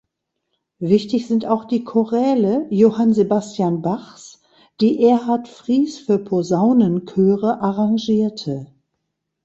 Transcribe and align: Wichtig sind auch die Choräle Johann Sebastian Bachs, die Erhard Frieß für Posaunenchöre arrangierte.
Wichtig 0.79 1.27
sind 1.27 1.45
auch 1.45 1.63
die 1.65 1.83
Choräle 1.83 2.65
Johann 2.71 3.13
Sebastian 3.13 3.83
Bachs, 3.83 4.41
die 4.79 5.03
Erhard 5.03 5.47
Frieß 5.47 5.99
für 5.99 6.17
Posaunenchöre 6.17 7.61
arrangierte. 7.61 8.65